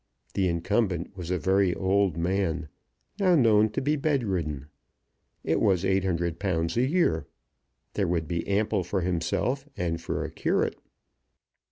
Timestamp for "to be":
3.73-3.95